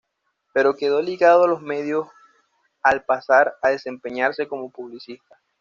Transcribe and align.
Pero 0.51 0.75
quedó 0.75 0.99
ligado 1.03 1.43
a 1.43 1.47
los 1.47 1.61
medios 1.61 2.07
al 2.81 3.03
pasar 3.03 3.55
a 3.61 3.69
desempeñarse 3.69 4.47
como 4.47 4.71
publicista. 4.71 5.39